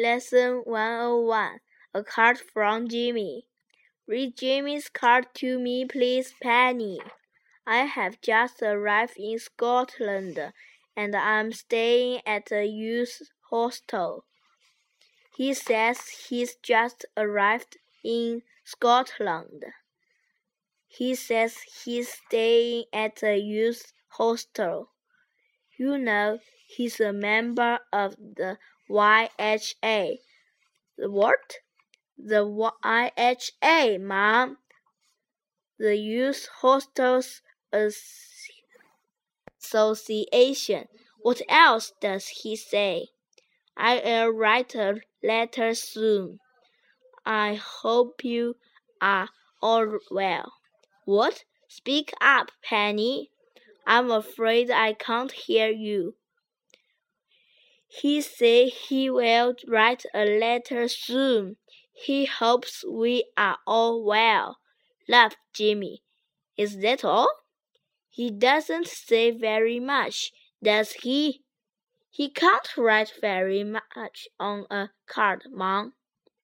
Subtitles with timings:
[0.00, 1.60] Lesson 101
[1.92, 3.44] A Card from Jimmy.
[4.06, 7.00] Read Jimmy's card to me, please, Penny.
[7.66, 10.54] I have just arrived in Scotland
[10.96, 14.24] and I'm staying at a youth hostel.
[15.36, 19.66] He says he's just arrived in Scotland.
[20.88, 24.89] He says he's staying at a youth hostel.
[25.80, 28.58] You know, he's a member of the
[28.90, 30.18] YHA.
[30.98, 31.54] The what?
[32.18, 34.58] The YHA, Mom.
[35.78, 37.40] The Youth Hostels
[39.58, 40.88] Association.
[41.22, 43.08] What else does he say?
[43.74, 46.40] I'll write a letter soon.
[47.24, 48.56] I hope you
[49.00, 49.30] are
[49.62, 50.52] all well.
[51.06, 51.44] What?
[51.68, 53.30] Speak up, Penny.
[53.90, 56.14] I'm afraid I can't hear you.
[57.88, 61.56] He said he will write a letter soon.
[61.92, 64.58] He hopes we are all well,
[65.08, 66.04] laughed Jimmy.
[66.56, 67.28] Is that all?
[68.08, 70.30] He doesn't say very much,
[70.62, 71.42] does he?
[72.10, 75.94] He can't write very much on a card, Mom.